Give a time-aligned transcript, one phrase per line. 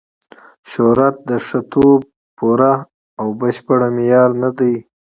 [0.71, 1.99] شهرت د ښه توب
[2.37, 2.73] پوره
[3.21, 4.75] او بشپړ معیار نه دی.